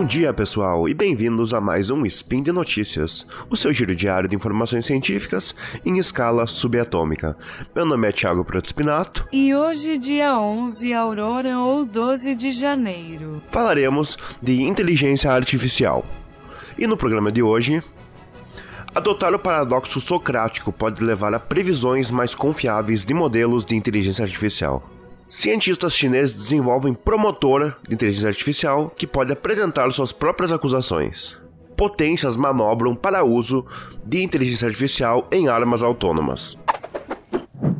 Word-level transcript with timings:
Bom 0.00 0.06
dia, 0.06 0.32
pessoal, 0.32 0.88
e 0.88 0.94
bem-vindos 0.94 1.52
a 1.52 1.60
mais 1.60 1.90
um 1.90 2.06
Spin 2.06 2.42
de 2.42 2.50
Notícias, 2.50 3.26
o 3.50 3.54
seu 3.54 3.70
giro 3.70 3.94
diário 3.94 4.30
de 4.30 4.34
informações 4.34 4.86
científicas 4.86 5.54
em 5.84 5.98
escala 5.98 6.46
subatômica. 6.46 7.36
Meu 7.76 7.84
nome 7.84 8.08
é 8.08 8.10
Thiago 8.10 8.42
Protespinato. 8.42 9.28
E 9.30 9.54
hoje, 9.54 9.98
dia 9.98 10.40
11 10.40 10.94
Aurora 10.94 11.58
ou 11.58 11.84
12 11.84 12.34
de 12.34 12.50
janeiro, 12.50 13.42
falaremos 13.50 14.16
de 14.40 14.62
inteligência 14.62 15.30
artificial. 15.30 16.06
E 16.78 16.86
no 16.86 16.96
programa 16.96 17.30
de 17.30 17.42
hoje, 17.42 17.82
Adotar 18.94 19.34
o 19.34 19.38
paradoxo 19.38 20.00
socrático 20.00 20.72
pode 20.72 21.04
levar 21.04 21.32
a 21.34 21.38
previsões 21.38 22.10
mais 22.10 22.34
confiáveis 22.34 23.04
de 23.04 23.14
modelos 23.14 23.64
de 23.66 23.76
inteligência 23.76 24.24
artificial. 24.24 24.82
Cientistas 25.30 25.94
chineses 25.94 26.34
desenvolvem 26.34 26.92
promotor 26.92 27.76
de 27.86 27.94
inteligência 27.94 28.28
artificial 28.28 28.90
que 28.90 29.06
pode 29.06 29.32
apresentar 29.32 29.88
suas 29.92 30.10
próprias 30.10 30.50
acusações. 30.50 31.36
Potências 31.76 32.36
manobram 32.36 32.96
para 32.96 33.24
uso 33.24 33.64
de 34.04 34.24
inteligência 34.24 34.66
artificial 34.66 35.28
em 35.30 35.46
armas 35.46 35.84
autônomas. 35.84 36.58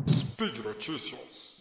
Speed 0.08 0.58
Notícias. 0.64 1.58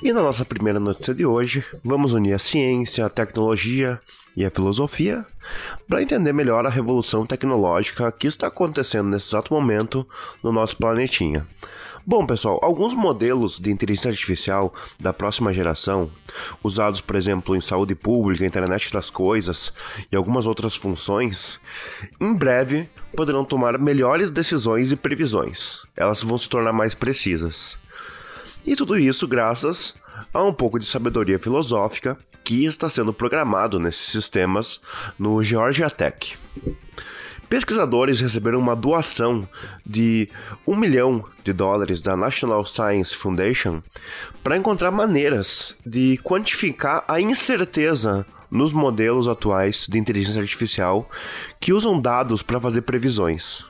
E 0.00 0.12
na 0.12 0.22
nossa 0.22 0.44
primeira 0.44 0.78
notícia 0.78 1.12
de 1.12 1.26
hoje, 1.26 1.64
vamos 1.82 2.12
unir 2.12 2.32
a 2.32 2.38
ciência, 2.38 3.04
a 3.04 3.10
tecnologia 3.10 3.98
e 4.36 4.44
a 4.44 4.50
filosofia 4.50 5.26
para 5.88 6.00
entender 6.00 6.32
melhor 6.32 6.64
a 6.64 6.70
revolução 6.70 7.26
tecnológica 7.26 8.12
que 8.12 8.28
está 8.28 8.46
acontecendo 8.46 9.08
nesse 9.08 9.30
exato 9.30 9.52
momento 9.52 10.06
no 10.40 10.52
nosso 10.52 10.76
planetinha. 10.76 11.44
Bom, 12.06 12.24
pessoal, 12.24 12.60
alguns 12.62 12.94
modelos 12.94 13.58
de 13.58 13.72
inteligência 13.72 14.10
artificial 14.10 14.72
da 15.02 15.12
próxima 15.12 15.52
geração, 15.52 16.08
usados, 16.62 17.00
por 17.00 17.16
exemplo, 17.16 17.56
em 17.56 17.60
saúde 17.60 17.96
pública, 17.96 18.46
internet 18.46 18.92
das 18.92 19.10
coisas 19.10 19.74
e 20.12 20.16
algumas 20.16 20.46
outras 20.46 20.76
funções, 20.76 21.58
em 22.20 22.32
breve 22.32 22.88
poderão 23.16 23.44
tomar 23.44 23.76
melhores 23.76 24.30
decisões 24.30 24.92
e 24.92 24.96
previsões. 24.96 25.82
Elas 25.96 26.22
vão 26.22 26.38
se 26.38 26.48
tornar 26.48 26.72
mais 26.72 26.94
precisas. 26.94 27.76
E 28.66 28.76
tudo 28.76 28.98
isso 28.98 29.26
graças 29.26 29.94
a 30.32 30.42
um 30.42 30.52
pouco 30.52 30.78
de 30.78 30.86
sabedoria 30.86 31.38
filosófica 31.38 32.18
que 32.44 32.64
está 32.64 32.88
sendo 32.88 33.12
programado 33.12 33.78
nesses 33.78 34.06
sistemas 34.08 34.80
no 35.18 35.42
Georgia 35.42 35.90
Tech. 35.90 36.36
Pesquisadores 37.48 38.20
receberam 38.20 38.58
uma 38.58 38.76
doação 38.76 39.48
de 39.84 40.28
um 40.66 40.76
milhão 40.76 41.24
de 41.42 41.52
dólares 41.52 42.02
da 42.02 42.14
National 42.14 42.64
Science 42.66 43.14
Foundation 43.14 43.82
para 44.42 44.56
encontrar 44.56 44.90
maneiras 44.90 45.74
de 45.84 46.18
quantificar 46.18 47.04
a 47.08 47.18
incerteza 47.20 48.26
nos 48.50 48.74
modelos 48.74 49.28
atuais 49.28 49.86
de 49.88 49.98
inteligência 49.98 50.42
artificial 50.42 51.08
que 51.58 51.72
usam 51.72 51.98
dados 51.98 52.42
para 52.42 52.60
fazer 52.60 52.82
previsões. 52.82 53.64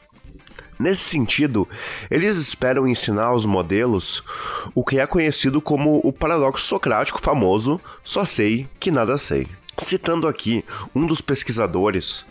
Nesse 0.79 1.03
sentido, 1.03 1.69
eles 2.11 2.37
esperam 2.37 2.87
ensinar 2.87 3.27
aos 3.27 3.45
modelos 3.45 4.23
o 4.75 4.85
que 4.85 5.01
é 5.01 5.07
conhecido 5.07 5.61
como 5.61 6.01
o 6.05 6.13
paradoxo 6.13 6.65
socrático 6.67 7.21
famoso 7.21 7.81
só 8.05 8.25
sei 8.25 8.69
que 8.79 8.91
nada 8.91 9.19
sei. 9.19 9.49
Citando 9.77 10.29
aqui 10.29 10.65
um 10.95 11.07
dos 11.07 11.21
pesquisadores 11.21 12.25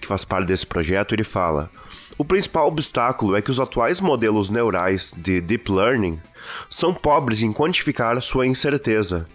que 0.00 0.06
faz 0.06 0.24
parte 0.24 0.48
desse 0.48 0.66
projeto, 0.66 1.14
ele 1.14 1.24
fala: 1.24 1.70
o 2.18 2.24
principal 2.24 2.68
obstáculo 2.68 3.36
é 3.36 3.42
que 3.42 3.50
os 3.50 3.60
atuais 3.60 4.00
modelos 4.00 4.50
neurais 4.50 5.14
de 5.16 5.40
deep 5.40 5.70
learning 5.70 6.20
são 6.68 6.92
pobres 6.92 7.42
em 7.42 7.52
quantificar 7.52 8.20
sua 8.20 8.46
incerteza 8.46 9.26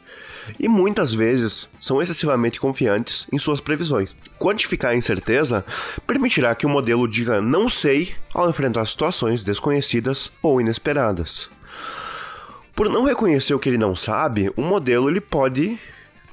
e 0.59 0.67
muitas 0.67 1.13
vezes 1.13 1.67
são 1.81 2.01
excessivamente 2.01 2.59
confiantes 2.59 3.27
em 3.31 3.37
suas 3.37 3.59
previsões. 3.59 4.15
Quantificar 4.39 4.91
a 4.91 4.95
incerteza 4.95 5.65
permitirá 6.05 6.55
que 6.55 6.65
o 6.65 6.69
modelo 6.69 7.07
diga 7.07 7.41
não 7.41 7.67
sei 7.67 8.13
ao 8.33 8.49
enfrentar 8.49 8.85
situações 8.85 9.43
desconhecidas 9.43 10.31
ou 10.41 10.61
inesperadas. 10.61 11.49
Por 12.75 12.89
não 12.89 13.05
reconhecer 13.05 13.53
o 13.53 13.59
que 13.59 13.69
ele 13.69 13.77
não 13.77 13.95
sabe, 13.95 14.51
o 14.55 14.61
modelo 14.61 15.09
ele 15.09 15.19
pode 15.19 15.79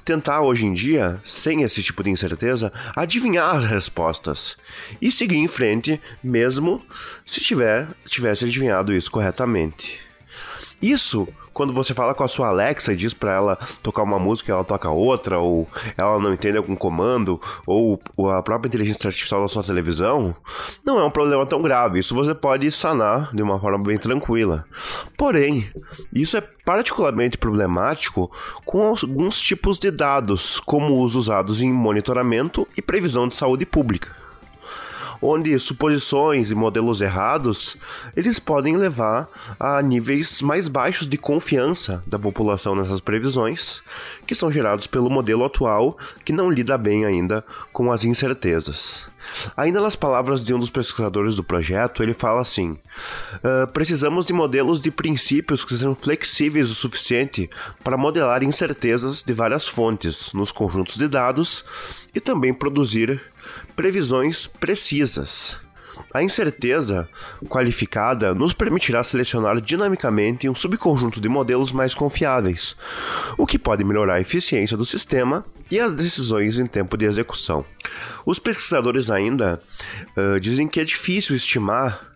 tentar 0.05 0.41
hoje 0.41 0.67
em 0.67 0.73
dia, 0.73 1.19
sem 1.25 1.63
esse 1.63 1.81
tipo 1.81 2.03
de 2.03 2.11
incerteza, 2.11 2.71
adivinhar 2.95 3.55
as 3.55 3.65
respostas 3.65 4.55
e 5.01 5.11
seguir 5.11 5.37
em 5.37 5.47
frente, 5.47 5.99
mesmo 6.23 6.85
se 7.25 7.41
tiver, 7.41 7.87
tivesse 8.05 8.45
adivinhado 8.45 8.93
isso 8.93 9.09
corretamente. 9.09 10.04
Isso 10.81 11.27
quando 11.55 11.73
você 11.73 11.93
fala 11.93 12.13
com 12.13 12.21
a 12.21 12.27
sua 12.27 12.49
Alexa 12.49 12.91
e 12.91 12.97
diz 12.97 13.13
para 13.13 13.31
ela 13.31 13.57
tocar 13.81 14.03
uma 14.03 14.19
música 14.19 14.51
e 14.51 14.53
ela 14.53 14.65
toca 14.65 14.89
outra, 14.89 15.39
ou 15.39 15.65
ela 15.97 16.19
não 16.19 16.33
entende 16.33 16.57
algum 16.57 16.75
comando, 16.75 17.41
ou 17.65 17.97
a 18.29 18.43
própria 18.43 18.67
inteligência 18.67 19.07
artificial 19.07 19.41
da 19.41 19.47
sua 19.47 19.63
televisão, 19.63 20.35
não 20.83 20.99
é 20.99 21.05
um 21.05 21.09
problema 21.09 21.45
tão 21.45 21.61
grave. 21.61 21.99
Isso 21.99 22.13
você 22.13 22.35
pode 22.35 22.69
sanar 22.73 23.33
de 23.33 23.41
uma 23.41 23.57
forma 23.57 23.85
bem 23.85 23.97
tranquila. 23.97 24.65
Porém, 25.17 25.71
isso 26.11 26.35
é 26.35 26.41
particularmente 26.41 27.37
problemático 27.37 28.29
com 28.65 28.87
alguns 28.87 29.39
tipos 29.39 29.79
de 29.79 29.89
dados, 29.91 30.59
como 30.59 31.01
os 31.01 31.15
usados 31.15 31.61
em 31.61 31.71
monitoramento 31.71 32.67
e 32.75 32.81
previsão 32.81 33.29
de 33.29 33.35
saúde 33.35 33.65
pública 33.65 34.24
onde 35.25 35.57
suposições 35.59 36.51
e 36.51 36.55
modelos 36.55 37.01
errados 37.01 37.77
eles 38.15 38.39
podem 38.39 38.77
levar 38.77 39.27
a 39.59 39.81
níveis 39.81 40.41
mais 40.41 40.67
baixos 40.67 41.09
de 41.09 41.17
confiança 41.17 42.03
da 42.05 42.19
população 42.19 42.75
nessas 42.75 42.99
previsões, 42.99 43.81
que 44.27 44.35
são 44.35 44.51
gerados 44.51 44.87
pelo 44.87 45.09
modelo 45.09 45.43
atual 45.43 45.97
que 46.23 46.33
não 46.33 46.49
lida 46.49 46.77
bem 46.77 47.05
ainda 47.05 47.43
com 47.73 47.91
as 47.91 48.03
incertezas. 48.03 49.07
Ainda 49.55 49.81
nas 49.81 49.95
palavras 49.95 50.45
de 50.45 50.53
um 50.53 50.59
dos 50.59 50.69
pesquisadores 50.69 51.35
do 51.35 51.43
projeto, 51.43 52.03
ele 52.03 52.13
fala 52.13 52.41
assim: 52.41 52.71
uh, 52.71 53.67
precisamos 53.73 54.27
de 54.27 54.33
modelos 54.33 54.81
de 54.81 54.91
princípios 54.91 55.63
que 55.63 55.73
sejam 55.73 55.95
flexíveis 55.95 56.69
o 56.69 56.75
suficiente 56.75 57.49
para 57.83 57.97
modelar 57.97 58.43
incertezas 58.43 59.23
de 59.23 59.33
várias 59.33 59.67
fontes 59.67 60.31
nos 60.33 60.51
conjuntos 60.51 60.95
de 60.95 61.07
dados 61.07 61.65
e 62.13 62.19
também 62.19 62.53
produzir 62.53 63.21
previsões 63.75 64.47
precisas. 64.47 65.57
A 66.13 66.23
incerteza 66.23 67.09
qualificada 67.49 68.33
nos 68.33 68.53
permitirá 68.53 69.03
selecionar 69.03 69.59
dinamicamente 69.59 70.47
um 70.47 70.55
subconjunto 70.55 71.19
de 71.19 71.27
modelos 71.27 71.71
mais 71.73 71.93
confiáveis, 71.93 72.75
o 73.37 73.45
que 73.45 73.59
pode 73.59 73.83
melhorar 73.83 74.15
a 74.15 74.21
eficiência 74.21 74.77
do 74.77 74.85
sistema 74.85 75.43
e 75.69 75.79
as 75.79 75.93
decisões 75.93 76.57
em 76.57 76.67
tempo 76.67 76.97
de 76.97 77.05
execução. 77.05 77.65
Os 78.25 78.39
pesquisadores 78.39 79.09
ainda 79.09 79.61
uh, 80.15 80.39
dizem 80.39 80.67
que 80.67 80.79
é 80.79 80.83
difícil 80.85 81.35
estimar 81.35 82.15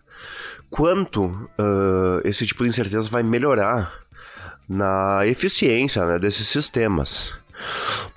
quanto 0.70 1.24
uh, 1.24 2.20
esse 2.24 2.46
tipo 2.46 2.62
de 2.62 2.70
incerteza 2.70 3.08
vai 3.08 3.22
melhorar 3.22 3.92
na 4.68 5.26
eficiência 5.26 6.06
né, 6.06 6.18
desses 6.18 6.48
sistemas. 6.48 7.34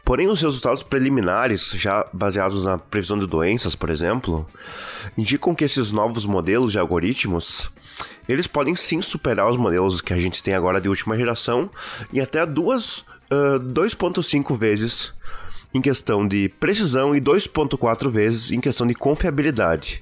Porém, 0.06 0.28
os 0.28 0.42
resultados 0.42 0.84
preliminares, 0.84 1.72
já 1.72 2.06
baseados 2.12 2.66
na 2.66 2.78
previsão 2.78 3.18
de 3.18 3.26
doenças, 3.26 3.74
por 3.74 3.90
exemplo, 3.90 4.46
indicam 5.18 5.56
que 5.56 5.64
esses 5.64 5.92
novos 5.92 6.26
modelos 6.26 6.74
de 6.74 6.80
algoritmos 6.80 7.72
eles 8.28 8.48
podem 8.48 8.76
sim 8.76 9.02
superar 9.02 9.50
os 9.50 9.58
modelos 9.58 10.02
que 10.02 10.14
a 10.14 10.18
gente 10.18 10.42
tem 10.42 10.54
agora 10.54 10.80
de 10.80 10.90
última 10.90 11.18
geração 11.18 11.70
em 12.12 12.20
até 12.20 12.46
duas, 12.46 13.00
uh, 13.30 13.60
2.5 13.60 14.56
vezes 14.58 15.14
em 15.74 15.82
questão 15.82 16.28
de 16.28 16.50
precisão 16.60 17.16
e 17.16 17.22
2.4 17.22 18.10
vezes 18.10 18.52
em 18.52 18.62
questão 18.62 18.86
de 18.86 18.94
confiabilidade. 18.94 20.02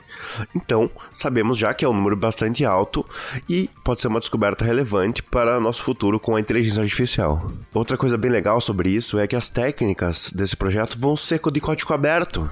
Então, 0.55 0.89
sabemos 1.13 1.57
já 1.57 1.73
que 1.73 1.85
é 1.85 1.89
um 1.89 1.93
número 1.93 2.15
bastante 2.15 2.65
alto 2.65 3.05
e 3.47 3.69
pode 3.83 4.01
ser 4.01 4.07
uma 4.07 4.19
descoberta 4.19 4.65
relevante 4.65 5.23
para 5.23 5.59
nosso 5.59 5.81
futuro 5.81 6.19
com 6.19 6.35
a 6.35 6.39
inteligência 6.39 6.83
artificial. 6.83 7.51
Outra 7.73 7.97
coisa 7.97 8.17
bem 8.17 8.29
legal 8.29 8.59
sobre 8.59 8.89
isso 8.89 9.17
é 9.17 9.27
que 9.27 9.35
as 9.35 9.49
técnicas 9.49 10.31
desse 10.31 10.57
projeto 10.57 10.99
vão 10.99 11.15
ser 11.15 11.39
de 11.51 11.61
código 11.61 11.93
aberto. 11.93 12.49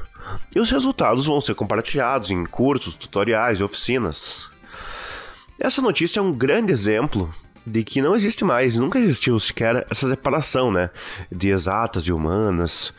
E 0.55 0.59
os 0.59 0.69
resultados 0.69 1.25
vão 1.25 1.41
ser 1.41 1.55
compartilhados 1.55 2.31
em 2.31 2.45
cursos, 2.45 2.97
tutoriais 2.97 3.59
e 3.59 3.63
oficinas. 3.63 4.47
Essa 5.59 5.81
notícia 5.81 6.19
é 6.19 6.23
um 6.23 6.31
grande 6.31 6.71
exemplo 6.71 7.33
de 7.69 7.83
que 7.83 8.01
não 8.01 8.15
existe 8.15 8.43
mais, 8.43 8.77
nunca 8.77 8.99
existiu 8.99 9.39
sequer 9.39 9.85
essa 9.89 10.07
separação, 10.09 10.71
né, 10.71 10.89
de 11.31 11.49
exatas 11.49 12.03
e 12.05 12.11
humanas. 12.11 12.93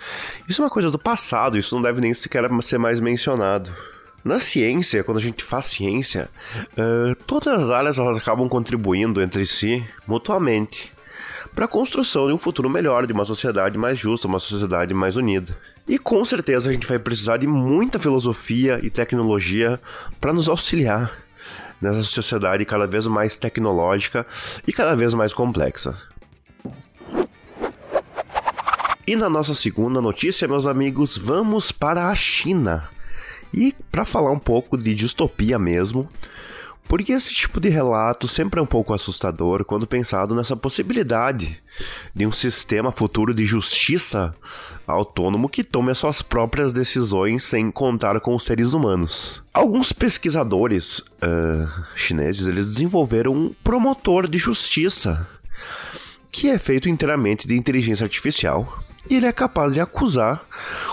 Isso 0.49 0.63
é 0.63 0.65
uma 0.65 0.71
coisa 0.71 0.91
do 0.91 0.99
passado, 0.99 1.59
isso 1.59 1.75
não 1.75 1.83
deve 1.83 2.01
nem 2.01 2.15
sequer 2.15 2.49
ser 2.63 2.79
mais 2.79 3.01
mencionado. 3.01 3.71
Na 4.25 4.39
ciência, 4.39 5.03
quando 5.03 5.17
a 5.17 5.23
gente 5.23 5.43
faz 5.43 5.67
ciência, 5.67 6.29
uh, 6.73 7.15
todas 7.27 7.49
as 7.49 7.71
áreas 7.71 7.99
elas 7.99 8.19
acabam 8.19 8.49
contribuindo 8.49 9.23
entre 9.23 9.47
si 9.47 9.83
mutuamente 10.07 10.93
para 11.55 11.65
a 11.65 11.69
construção 11.69 12.29
de 12.29 12.33
um 12.33 12.39
futuro 12.39 12.69
melhor, 12.69 13.07
de 13.07 13.13
uma 13.13 13.25
sociedade 13.25 13.77
mais 13.77 13.99
justa, 13.99 14.29
uma 14.29 14.39
sociedade 14.39 14.95
mais 14.95 15.17
unida. 15.17 15.57
E 15.89 15.99
com 15.99 16.25
certeza 16.25 16.69
a 16.71 16.73
gente 16.73 16.87
vai 16.87 16.99
precisar 16.99 17.39
de 17.39 17.47
muita 17.47 17.99
filosofia 17.99 18.79
e 18.83 18.91
tecnologia 18.91 19.81
para 20.21 20.33
nos 20.33 20.49
auxiliar 20.49 21.11
nessa 21.81 22.03
sociedade 22.03 22.65
cada 22.65 22.87
vez 22.87 23.07
mais 23.07 23.39
tecnológica 23.39 24.27
e 24.67 24.73
cada 24.73 24.95
vez 24.95 25.15
mais 25.15 25.33
complexa. 25.33 25.97
E 29.07 29.17
na 29.17 29.29
nossa 29.29 29.55
segunda 29.55 30.01
notícia, 30.01 30.47
meus 30.47 30.67
amigos, 30.67 31.19
vamos 31.19 31.73
para 31.73 32.09
a 32.09 32.15
China. 32.15 32.89
E 33.53 33.75
para 33.91 34.05
falar 34.05 34.31
um 34.31 34.39
pouco 34.39 34.79
de 34.79 34.95
distopia 34.95 35.59
mesmo, 35.59 36.09
porque 36.91 37.13
esse 37.13 37.33
tipo 37.33 37.61
de 37.61 37.69
relato 37.69 38.27
sempre 38.27 38.59
é 38.59 38.63
um 38.63 38.67
pouco 38.67 38.93
assustador 38.93 39.65
quando 39.65 39.87
pensado 39.87 40.35
nessa 40.35 40.57
possibilidade 40.57 41.63
de 42.13 42.27
um 42.27 42.33
sistema 42.33 42.91
futuro 42.91 43.33
de 43.33 43.45
justiça 43.45 44.35
autônomo 44.89 45.49
que 45.49 45.63
tome 45.63 45.93
as 45.93 45.99
suas 45.99 46.21
próprias 46.21 46.73
decisões 46.73 47.45
sem 47.45 47.71
contar 47.71 48.19
com 48.19 48.35
os 48.35 48.43
seres 48.43 48.73
humanos. 48.73 49.41
Alguns 49.55 49.93
pesquisadores 49.93 50.99
uh, 50.99 51.69
chineses 51.95 52.49
eles 52.49 52.67
desenvolveram 52.67 53.35
um 53.35 53.55
promotor 53.63 54.29
de 54.29 54.37
justiça 54.37 55.29
que 56.29 56.49
é 56.49 56.59
feito 56.59 56.89
inteiramente 56.89 57.47
de 57.47 57.57
inteligência 57.57 58.03
artificial 58.03 58.83
e 59.09 59.17
ele 59.17 59.27
é 59.27 59.33
capaz 59.33 59.73
de 59.73 59.81
acusar 59.81 60.43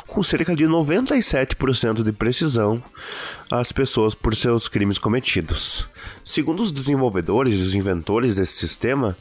com 0.08 0.24
cerca 0.24 0.56
de 0.56 0.66
97% 0.66 2.04
de 2.04 2.12
precisão 2.12 2.82
as 3.52 3.72
pessoas 3.72 4.16
por 4.16 4.36
seus 4.36 4.68
crimes 4.68 4.98
cometidos. 4.98 5.88
Segundo 6.24 6.62
os 6.62 6.72
desenvolvedores 6.72 7.56
e 7.56 7.62
os 7.62 7.76
inventores 7.76 8.36
desse 8.36 8.54
sistema, 8.54 9.18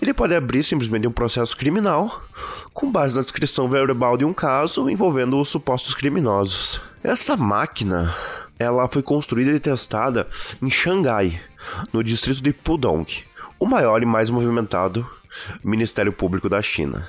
ele 0.00 0.12
pode 0.12 0.34
abrir 0.34 0.62
simplesmente 0.62 1.06
um 1.06 1.12
processo 1.12 1.56
criminal 1.56 2.22
com 2.72 2.90
base 2.90 3.14
na 3.14 3.22
descrição 3.22 3.68
verbal 3.68 4.16
de 4.16 4.24
um 4.24 4.32
caso 4.32 4.88
envolvendo 4.90 5.40
os 5.40 5.48
supostos 5.48 5.94
criminosos. 5.94 6.80
Essa 7.02 7.36
máquina 7.36 8.14
ela 8.58 8.88
foi 8.88 9.02
construída 9.02 9.50
e 9.50 9.60
testada 9.60 10.26
em 10.62 10.70
Xangai, 10.70 11.40
no 11.92 12.02
distrito 12.02 12.42
de 12.42 12.52
Pudong, 12.52 13.06
o 13.58 13.66
maior 13.66 14.02
e 14.02 14.06
mais 14.06 14.30
movimentado 14.30 15.06
Ministério 15.62 16.12
Público 16.12 16.48
da 16.48 16.62
China. 16.62 17.06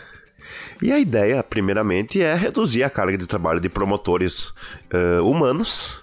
E 0.81 0.91
a 0.91 0.99
ideia, 0.99 1.43
primeiramente, 1.43 2.21
é 2.21 2.35
reduzir 2.35 2.83
a 2.83 2.89
carga 2.89 3.17
de 3.17 3.27
trabalho 3.27 3.59
de 3.59 3.69
promotores 3.69 4.53
uh, 4.93 5.23
humanos, 5.23 6.01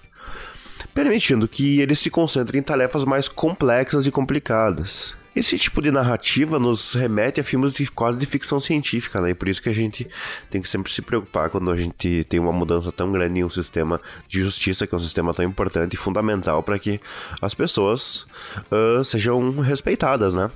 permitindo 0.93 1.47
que 1.47 1.79
eles 1.81 1.99
se 1.99 2.09
concentrem 2.09 2.59
em 2.59 2.63
tarefas 2.63 3.03
mais 3.03 3.27
complexas 3.27 4.05
e 4.05 4.11
complicadas. 4.11 5.15
Esse 5.35 5.57
tipo 5.57 5.81
de 5.81 5.91
narrativa 5.91 6.57
nos 6.57 6.93
remete 6.93 7.41
a 7.41 7.43
filmes 7.43 7.73
de, 7.73 7.91
quase 7.91 8.17
de 8.17 8.25
ficção 8.25 8.57
científica, 8.57 9.19
né? 9.19 9.31
E 9.31 9.33
por 9.33 9.49
isso 9.49 9.61
que 9.61 9.67
a 9.67 9.73
gente 9.73 10.07
tem 10.49 10.61
que 10.61 10.69
sempre 10.69 10.89
se 10.89 11.01
preocupar 11.01 11.49
quando 11.49 11.69
a 11.69 11.75
gente 11.75 12.23
tem 12.29 12.39
uma 12.39 12.53
mudança 12.53 12.89
tão 12.89 13.11
grande 13.11 13.41
em 13.41 13.43
um 13.43 13.49
sistema 13.49 13.99
de 14.29 14.41
justiça, 14.41 14.87
que 14.87 14.95
é 14.95 14.97
um 14.97 15.01
sistema 15.01 15.33
tão 15.33 15.43
importante 15.43 15.95
e 15.95 15.97
fundamental 15.97 16.63
para 16.63 16.79
que 16.79 17.01
as 17.41 17.53
pessoas 17.53 18.25
uh, 18.71 19.03
sejam 19.03 19.59
respeitadas, 19.59 20.35
né? 20.35 20.49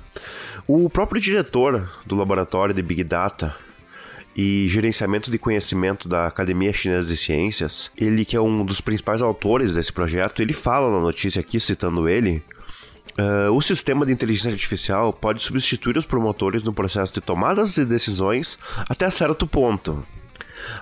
O 0.66 0.88
próprio 0.88 1.20
diretor 1.20 1.86
do 2.06 2.16
laboratório 2.16 2.74
de 2.74 2.80
Big 2.80 3.04
Data, 3.04 3.54
e 4.42 4.66
gerenciamento 4.68 5.30
de 5.30 5.38
conhecimento 5.38 6.08
da 6.08 6.26
Academia 6.26 6.72
Chinesa 6.72 7.08
de 7.08 7.16
Ciências, 7.18 7.90
ele 7.94 8.24
que 8.24 8.34
é 8.34 8.40
um 8.40 8.64
dos 8.64 8.80
principais 8.80 9.20
autores 9.20 9.74
desse 9.74 9.92
projeto, 9.92 10.40
ele 10.40 10.54
fala 10.54 10.90
na 10.90 10.98
notícia 10.98 11.40
aqui, 11.40 11.60
citando 11.60 12.08
ele, 12.08 12.42
Uh, 13.18 13.52
o 13.52 13.60
sistema 13.60 14.06
de 14.06 14.12
inteligência 14.12 14.52
artificial 14.52 15.12
pode 15.12 15.42
substituir 15.42 15.96
os 15.98 16.06
promotores 16.06 16.62
no 16.62 16.72
processo 16.72 17.12
de 17.12 17.20
tomadas 17.20 17.74
de 17.74 17.84
decisões 17.84 18.56
até 18.88 19.10
certo 19.10 19.46
ponto. 19.48 20.02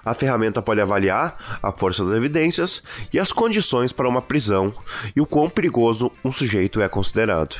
A 0.04 0.12
ferramenta 0.12 0.60
pode 0.60 0.80
avaliar 0.80 1.58
a 1.60 1.72
força 1.72 2.04
das 2.04 2.16
evidências 2.16 2.82
e 3.12 3.18
as 3.18 3.32
condições 3.32 3.92
para 3.92 4.08
uma 4.08 4.22
prisão 4.22 4.72
e 5.16 5.20
o 5.20 5.26
quão 5.26 5.48
perigoso 5.48 6.12
um 6.22 6.30
sujeito 6.30 6.82
é 6.82 6.88
considerado. 6.88 7.56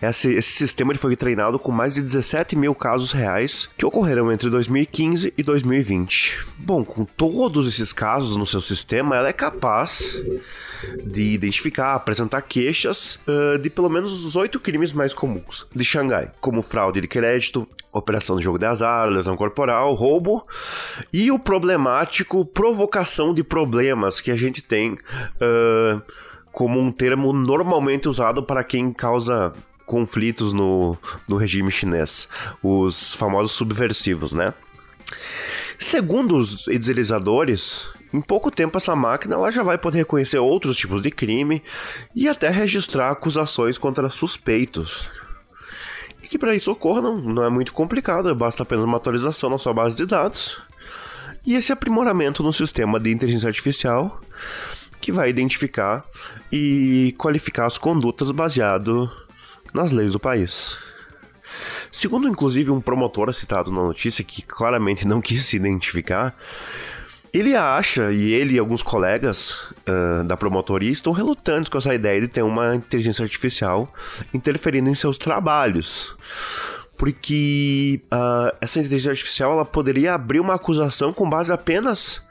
Esse, 0.00 0.32
esse 0.34 0.52
sistema 0.52 0.92
ele 0.92 0.98
foi 0.98 1.14
treinado 1.16 1.58
com 1.58 1.70
mais 1.70 1.94
de 1.94 2.02
17 2.02 2.56
mil 2.56 2.74
casos 2.74 3.12
reais 3.12 3.68
que 3.76 3.84
ocorreram 3.84 4.32
entre 4.32 4.48
2015 4.48 5.32
e 5.36 5.42
2020. 5.42 6.46
Bom, 6.58 6.84
com 6.84 7.04
todos 7.04 7.66
esses 7.66 7.92
casos 7.92 8.36
no 8.36 8.46
seu 8.46 8.60
sistema, 8.60 9.16
ela 9.16 9.28
é 9.28 9.32
capaz 9.32 10.20
de 11.04 11.34
identificar, 11.34 11.94
apresentar 11.94 12.42
queixas 12.42 13.18
uh, 13.26 13.58
de 13.58 13.68
pelo 13.68 13.88
menos 13.88 14.24
os 14.24 14.36
oito 14.36 14.58
crimes 14.58 14.92
mais 14.92 15.12
comuns 15.12 15.66
de 15.74 15.84
Xangai, 15.84 16.30
como 16.40 16.62
fraude 16.62 17.00
de 17.00 17.08
crédito, 17.08 17.68
operação 17.92 18.36
de 18.36 18.42
jogo 18.42 18.58
de 18.58 18.66
azar, 18.66 19.08
lesão 19.08 19.36
corporal, 19.36 19.94
roubo 19.94 20.46
e 21.12 21.30
o 21.30 21.38
problemático 21.38 22.44
provocação 22.44 23.34
de 23.34 23.42
problemas 23.42 24.20
que 24.20 24.30
a 24.30 24.36
gente 24.36 24.62
tem 24.62 24.92
uh, 24.92 26.00
como 26.52 26.80
um 26.80 26.90
termo 26.90 27.32
normalmente 27.32 28.08
usado 28.08 28.42
para 28.42 28.64
quem 28.64 28.92
causa 28.92 29.52
conflitos 29.90 30.52
no, 30.52 30.96
no 31.28 31.36
regime 31.36 31.68
chinês, 31.68 32.28
os 32.62 33.12
famosos 33.16 33.50
subversivos, 33.50 34.32
né? 34.32 34.54
Segundo 35.80 36.36
os 36.36 36.68
idealizadores, 36.68 37.90
em 38.14 38.20
pouco 38.20 38.52
tempo 38.52 38.78
essa 38.78 38.94
máquina 38.94 39.34
ela 39.34 39.50
já 39.50 39.64
vai 39.64 39.76
poder 39.76 39.98
reconhecer 39.98 40.38
outros 40.38 40.76
tipos 40.76 41.02
de 41.02 41.10
crime 41.10 41.60
e 42.14 42.28
até 42.28 42.48
registrar 42.48 43.10
acusações 43.10 43.78
contra 43.78 44.08
suspeitos. 44.10 45.10
E 46.22 46.28
que 46.28 46.38
para 46.38 46.54
isso 46.54 46.70
ocorra 46.70 47.00
não, 47.02 47.18
não 47.18 47.42
é 47.42 47.50
muito 47.50 47.72
complicado, 47.72 48.32
basta 48.32 48.62
apenas 48.62 48.84
uma 48.84 48.98
atualização 48.98 49.50
na 49.50 49.58
sua 49.58 49.74
base 49.74 49.96
de 49.96 50.06
dados 50.06 50.56
e 51.44 51.56
esse 51.56 51.72
aprimoramento 51.72 52.44
no 52.44 52.52
sistema 52.52 53.00
de 53.00 53.10
inteligência 53.10 53.48
artificial 53.48 54.20
que 55.00 55.10
vai 55.10 55.30
identificar 55.30 56.04
e 56.52 57.12
qualificar 57.18 57.66
as 57.66 57.76
condutas 57.76 58.30
baseado 58.30 59.10
nas 59.72 59.92
leis 59.92 60.12
do 60.12 60.20
país. 60.20 60.78
Segundo, 61.90 62.28
inclusive, 62.28 62.70
um 62.70 62.80
promotor 62.80 63.32
citado 63.34 63.72
na 63.72 63.82
notícia, 63.82 64.24
que 64.24 64.42
claramente 64.42 65.06
não 65.06 65.20
quis 65.22 65.44
se 65.44 65.56
identificar, 65.56 66.36
ele 67.32 67.54
acha, 67.54 68.12
e 68.12 68.32
ele 68.32 68.54
e 68.54 68.58
alguns 68.58 68.82
colegas 68.82 69.62
uh, 69.88 70.24
da 70.24 70.36
promotoria 70.36 70.90
estão 70.90 71.12
relutantes 71.12 71.68
com 71.68 71.78
essa 71.78 71.94
ideia 71.94 72.20
de 72.20 72.28
ter 72.28 72.42
uma 72.42 72.74
inteligência 72.74 73.22
artificial 73.22 73.92
interferindo 74.34 74.90
em 74.90 74.94
seus 74.94 75.16
trabalhos. 75.16 76.16
Porque 76.96 78.02
uh, 78.12 78.56
essa 78.60 78.80
inteligência 78.80 79.12
artificial 79.12 79.52
ela 79.52 79.64
poderia 79.64 80.14
abrir 80.14 80.40
uma 80.40 80.54
acusação 80.54 81.12
com 81.12 81.28
base 81.30 81.52
apenas 81.52 82.22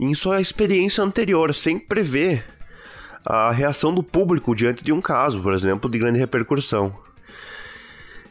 em 0.00 0.14
sua 0.14 0.40
experiência 0.40 1.04
anterior, 1.04 1.52
sem 1.54 1.78
prever 1.78 2.44
a 3.24 3.50
reação 3.50 3.94
do 3.94 4.02
público 4.02 4.54
diante 4.54 4.82
de 4.82 4.92
um 4.92 5.00
caso, 5.00 5.40
por 5.40 5.52
exemplo, 5.52 5.90
de 5.90 5.98
grande 5.98 6.18
repercussão. 6.18 6.94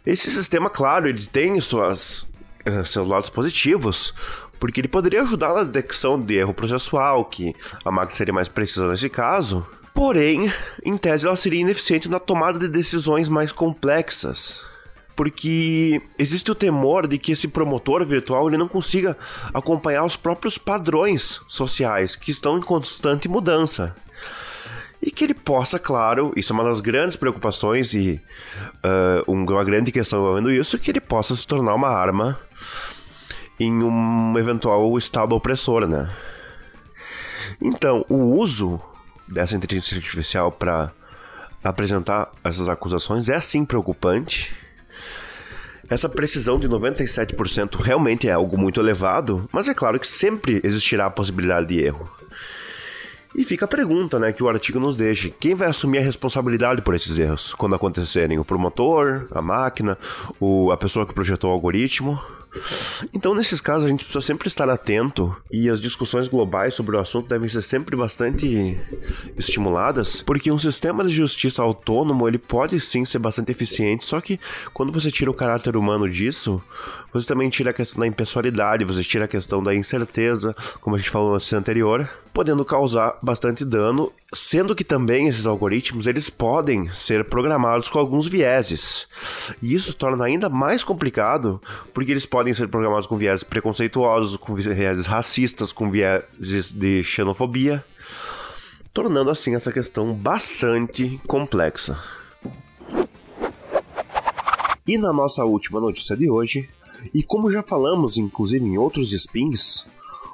Esse 0.06 0.32
sistema, 0.32 0.70
claro, 0.70 1.08
ele 1.08 1.26
tem 1.26 1.60
suas, 1.62 2.28
eh, 2.66 2.84
seus 2.84 3.08
lados 3.08 3.30
positivos, 3.30 4.14
porque 4.60 4.82
ele 4.82 4.88
poderia 4.88 5.22
ajudar 5.22 5.54
na 5.54 5.64
detecção 5.64 6.20
de 6.20 6.38
erro 6.38 6.54
processual, 6.54 7.26
que 7.26 7.56
a 7.86 7.92
máquina 7.92 8.16
seria 8.16 8.34
mais 8.34 8.50
precisa 8.50 8.88
nesse 8.88 9.10
caso. 9.10 9.66
Porém, 9.94 10.52
em 10.84 10.98
tese, 10.98 11.28
ela 11.28 11.36
seria 11.36 11.62
ineficiente 11.62 12.10
na 12.10 12.20
tomada 12.20 12.58
de 12.58 12.68
decisões 12.68 13.30
mais 13.30 13.52
complexas 13.52 14.64
porque 15.14 16.02
existe 16.18 16.50
o 16.50 16.56
temor 16.56 17.06
de 17.06 17.20
que 17.20 17.34
esse 17.34 17.48
promotor 17.48 18.04
virtual 18.04 18.48
ele 18.48 18.58
não 18.58 18.68
consiga 18.68 19.16
acompanhar 19.54 20.04
os 20.04 20.16
próprios 20.16 20.58
padrões 20.58 21.42
sociais 21.48 22.16
que 22.16 22.32
estão 22.32 22.58
em 22.58 22.62
constante 22.62 23.28
mudança 23.28 23.96
e 25.01 25.10
que 25.10 25.24
ele 25.24 25.34
possa, 25.34 25.79
claro, 25.79 26.31
isso 26.36 26.53
é 26.53 26.55
uma 26.55 26.63
das 26.63 26.79
grandes 26.79 27.15
preocupações 27.15 27.93
e 27.93 28.22
uh, 28.84 29.31
uma 29.31 29.63
grande 29.63 29.91
questão 29.91 30.20
envolvendo 30.20 30.51
isso, 30.51 30.77
que 30.77 30.91
ele 30.91 31.01
possa 31.01 31.36
se 31.36 31.46
tornar 31.48 31.74
uma 31.74 31.89
arma 31.89 32.39
em 33.60 33.84
um 33.84 34.38
eventual 34.38 34.96
estado 34.98 35.36
opressor, 35.36 35.88
né? 35.88 36.10
Então, 37.60 38.05
o 38.10 38.38
uso 38.38 38.79
dessa 39.27 39.55
inteligência 39.55 39.98
artificial 39.98 40.51
para 40.51 40.91
apresentar 41.63 42.31
essas 42.43 42.70
acusações 42.70 43.29
é 43.29 43.39
sim 43.39 43.65
preocupante. 43.65 44.53
Essa 45.89 46.08
precisão 46.08 46.60
de 46.60 46.70
97% 46.70 47.75
realmente 47.81 48.27
é 48.27 48.31
algo 48.31 48.58
muito 48.58 48.79
elevado, 48.79 49.48
mas 49.51 49.67
é 49.67 49.74
claro 49.74 50.00
que 50.00 50.08
sempre 50.08 50.62
existirá 50.63 51.08
a 51.08 51.12
possibilidade 51.12 51.67
de 51.67 51.81
erro. 51.81 52.10
E 53.34 53.44
fica 53.44 53.66
a 53.66 53.68
pergunta, 53.68 54.20
né, 54.20 54.32
que 54.32 54.44
o 54.44 54.50
artigo 54.50 54.80
nos 54.80 54.98
deixa: 54.98 55.30
quem 55.30 55.56
vai 55.56 55.70
assumir 55.70 56.00
a 56.00 56.04
responsabilidade 56.04 56.82
por 56.82 56.96
esses 56.96 57.18
erros 57.18 57.54
quando 57.54 57.76
acontecerem? 57.76 58.40
O 58.40 58.46
promotor, 58.46 59.28
a 59.32 59.42
máquina, 59.42 59.98
o, 60.40 60.72
a 60.72 60.78
pessoa 60.78 61.06
que 61.06 61.14
projetou 61.14 61.50
o 61.50 61.54
algoritmo? 61.54 62.20
Então, 63.14 63.34
nesses 63.34 63.62
casos, 63.62 63.86
a 63.86 63.88
gente 63.88 64.04
precisa 64.04 64.26
sempre 64.26 64.48
estar 64.48 64.68
atento 64.70 65.36
e 65.50 65.70
as 65.70 65.80
discussões 65.80 66.28
globais 66.28 66.74
sobre 66.74 66.96
o 66.96 67.00
assunto 67.00 67.30
devem 67.30 67.48
ser 67.48 67.62
sempre 67.62 67.96
bastante 67.96 68.78
estimuladas, 69.38 70.22
porque 70.22 70.52
um 70.52 70.60
sistema 70.60 71.04
de 71.06 71.14
justiça 71.14 71.64
autônomo 71.64 72.28
ele 72.28 72.38
pode 72.38 72.78
sim 72.80 73.06
ser 73.06 73.20
bastante 73.20 73.52
eficiente, 73.52 74.06
só 74.06 74.20
que 74.20 74.38
quando 74.74 74.92
você 74.92 75.10
tira 75.10 75.32
o 75.32 75.34
caráter 75.34 75.78
humano 75.78 76.10
disso, 76.10 76.62
você 77.14 77.26
também 77.26 77.50
tira 77.50 77.72
a 77.72 77.74
questão 77.74 78.02
da 78.02 78.08
impessoalidade, 78.08 78.84
você 78.84 79.04
tira 79.04 79.26
a 79.26 79.30
questão 79.30 79.64
da 79.64 79.74
incerteza, 79.74 80.54
como 80.82 80.96
a 80.96 81.00
gente 81.00 81.10
falou 81.10 81.32
no 81.38 81.58
anterior, 81.58 82.10
podendo 82.34 82.66
causar 82.66 83.18
bastante 83.22 83.64
dano 83.66 84.12
Sendo 84.34 84.74
que 84.74 84.86
também 84.86 85.28
esses 85.28 85.46
algoritmos 85.46 86.08
eles 86.08 86.30
podem 86.30 86.88
ser 86.94 87.26
programados 87.26 87.90
com 87.90 88.00
alguns 88.00 88.30
vieses. 88.30 89.06
E 89.62 89.74
isso 89.74 89.94
torna 89.94 90.24
ainda 90.24 90.48
mais 90.48 90.86
complicado, 90.86 91.62
porque 91.94 92.12
eles 92.12 92.26
podem 92.26 92.54
ser 92.54 92.70
programados 92.70 93.06
com 93.06 93.18
vieses 93.18 93.44
preconceituosos, 93.44 94.38
com 94.38 94.56
vieses 94.56 95.06
racistas, 95.06 95.74
com 95.74 95.92
vieses 95.92 96.72
de 96.72 97.04
xenofobia, 97.04 97.84
tornando 98.94 99.30
assim 99.30 99.54
essa 99.54 99.70
questão 99.70 100.14
bastante 100.14 101.20
complexa. 101.28 102.02
E 104.88 104.98
na 104.98 105.12
nossa 105.12 105.44
última 105.44 105.82
notícia 105.82 106.16
de 106.16 106.30
hoje, 106.30 106.70
e 107.14 107.22
como 107.22 107.52
já 107.52 107.62
falamos 107.62 108.16
inclusive 108.16 108.64
em 108.64 108.78
outros 108.78 109.12
spins, 109.12 109.86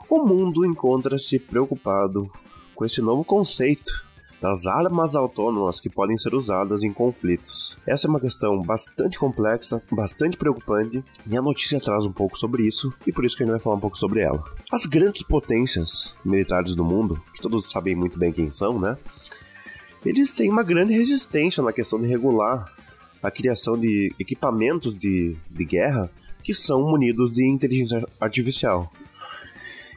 o 0.09 0.25
mundo 0.25 0.65
encontra-se 0.65 1.37
preocupado 1.39 2.31
com 2.75 2.85
esse 2.85 3.01
novo 3.01 3.23
conceito 3.23 4.05
das 4.41 4.67
armas 4.67 5.15
autônomas 5.15 5.79
que 5.79 5.89
podem 5.89 6.17
ser 6.17 6.33
usadas 6.35 6.83
em 6.83 6.93
conflitos. 6.93 7.77
Essa 7.85 8.07
é 8.07 8.09
uma 8.09 8.19
questão 8.19 8.61
bastante 8.61 9.17
complexa, 9.17 9.81
bastante 9.91 10.37
preocupante, 10.37 11.03
e 11.25 11.35
a 11.35 11.41
notícia 11.41 11.79
traz 11.79 12.05
um 12.05 12.11
pouco 12.11 12.37
sobre 12.37 12.63
isso, 12.67 12.93
e 13.05 13.11
por 13.11 13.25
isso 13.25 13.35
que 13.35 13.43
a 13.43 13.45
gente 13.45 13.53
vai 13.53 13.61
falar 13.61 13.77
um 13.77 13.81
pouco 13.81 13.97
sobre 13.97 14.21
ela. 14.21 14.43
As 14.71 14.85
grandes 14.85 15.23
potências 15.23 16.15
militares 16.23 16.75
do 16.75 16.83
mundo, 16.83 17.21
que 17.33 17.41
todos 17.41 17.69
sabem 17.69 17.95
muito 17.95 18.19
bem 18.19 18.31
quem 18.31 18.51
são, 18.51 18.79
né? 18.79 18.97
Eles 20.05 20.35
têm 20.35 20.49
uma 20.49 20.63
grande 20.63 20.93
resistência 20.93 21.63
na 21.63 21.73
questão 21.73 21.99
de 21.99 22.07
regular 22.07 22.71
a 23.21 23.31
criação 23.31 23.77
de 23.77 24.13
equipamentos 24.19 24.95
de, 24.95 25.35
de 25.49 25.65
guerra 25.65 26.09
que 26.43 26.53
são 26.53 26.83
munidos 26.83 27.33
de 27.33 27.45
inteligência 27.45 28.07
artificial 28.21 28.91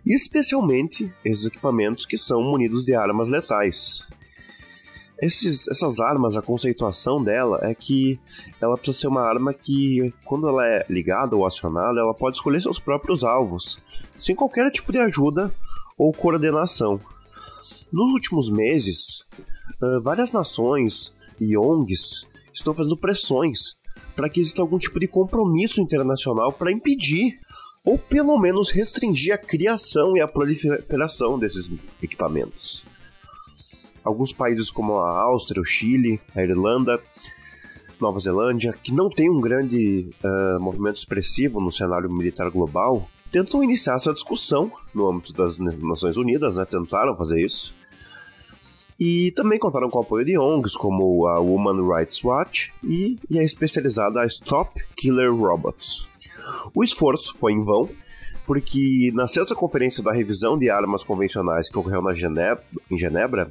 especialmente 0.07 1.13
esses 1.25 1.47
equipamentos 1.47 2.07
que 2.07 2.17
são 2.17 2.43
munidos 2.43 2.85
de 2.85 2.95
armas 2.95 3.29
letais. 3.29 4.07
Esses, 5.21 5.69
essas 5.69 6.01
armas, 6.01 6.35
a 6.35 6.41
conceituação 6.41 7.23
dela 7.23 7.59
é 7.63 7.75
que 7.75 8.19
ela 8.59 8.79
precisa 8.79 9.01
ser 9.01 9.09
uma 9.09 9.21
arma 9.21 9.53
que, 9.53 10.15
quando 10.25 10.49
ela 10.49 10.67
é 10.67 10.87
ligada 10.89 11.37
ou 11.37 11.45
acionada, 11.45 12.01
ela 12.01 12.15
pode 12.15 12.37
escolher 12.37 12.63
seus 12.63 12.79
próprios 12.79 13.23
alvos, 13.23 13.79
sem 14.17 14.35
qualquer 14.35 14.71
tipo 14.71 14.91
de 14.91 14.99
ajuda 14.99 15.51
ou 15.99 16.11
coordenação. 16.13 16.99
Nos 17.93 18.13
últimos 18.13 18.49
meses, 18.49 19.27
várias 20.03 20.33
nações 20.33 21.15
e 21.39 21.55
ONGs 21.55 22.27
estão 22.55 22.73
fazendo 22.73 22.97
pressões 22.97 23.79
para 24.17 24.29
que 24.29 24.41
exista 24.41 24.63
algum 24.63 24.79
tipo 24.79 24.99
de 24.99 25.07
compromisso 25.07 25.83
internacional 25.83 26.51
para 26.51 26.73
impedir 26.73 27.35
ou 27.85 27.99
pelo 27.99 28.39
menos 28.39 28.71
restringir 28.71 29.35
a 29.35 29.39
criação 29.39 30.17
e 30.17 30.21
a 30.21 30.29
proliferação 30.29 31.39
desses 31.39 31.71
equipamentos. 32.03 32.85
Alguns 34.05 34.33
países 34.33 34.71
como 34.71 34.99
a 34.99 35.23
Áustria, 35.23 35.61
o 35.61 35.65
Chile, 35.65 36.21
a 36.35 36.43
Irlanda, 36.43 37.01
Nova 38.01 38.19
Zelândia, 38.19 38.73
que 38.73 38.93
não 38.93 39.11
tem 39.11 39.29
um 39.29 39.41
grande 39.41 40.11
uh, 40.25 40.61
movimento 40.61 40.97
expressivo 40.97 41.61
no 41.61 41.71
cenário 41.71 42.11
militar 42.11 42.51
global, 42.51 43.09
tentam 43.31 43.63
iniciar 43.63 43.95
essa 43.95 44.13
discussão 44.13 44.73
no 44.95 45.09
âmbito 45.09 45.33
das 45.33 45.59
Nações 45.59 46.17
Unidas, 46.17 46.57
né? 46.57 46.65
tentaram 46.65 47.17
fazer 47.17 47.41
isso. 47.41 47.75
E 48.99 49.31
também 49.33 49.59
contaram 49.59 49.89
com 49.89 49.99
o 49.99 50.03
apoio 50.03 50.27
de 50.27 50.39
ONGs 50.39 50.77
como 50.77 51.27
a 51.27 51.39
Women 51.39 51.89
Rights 51.89 52.23
Watch 52.23 52.73
e, 52.85 53.19
e 53.31 53.39
a 53.39 53.43
especializada 53.43 54.25
Stop 54.27 54.83
Killer 54.95 55.35
Robots. 55.35 56.07
O 56.75 56.85
esforço 56.85 57.37
foi 57.39 57.53
em 57.53 57.65
vão, 57.65 57.89
porque 58.47 59.11
na 59.15 59.29
sexta 59.29 59.55
conferência 59.55 60.03
da 60.03 60.13
revisão 60.13 60.59
de 60.59 60.69
armas 60.71 61.05
convencionais 61.05 61.69
que 61.69 61.79
ocorreu 61.79 62.03
na 62.03 62.13
Genebra, 62.13 62.63
em 62.91 62.99
Genebra, 62.99 63.51